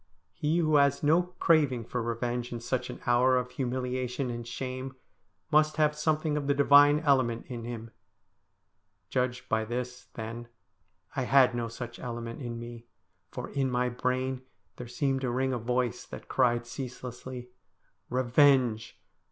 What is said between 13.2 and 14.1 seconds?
for in my